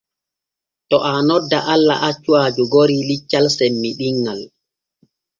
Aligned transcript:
To 0.89 0.97
aa 1.11 1.21
nodda 1.27 1.59
Allah 1.73 1.97
accu 2.09 2.31
aa 2.41 2.53
jogori 2.55 2.97
liccal 3.09 3.45
semmiɗinŋal. 3.57 4.41